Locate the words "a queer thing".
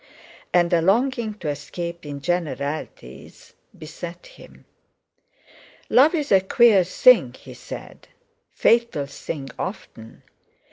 6.31-7.35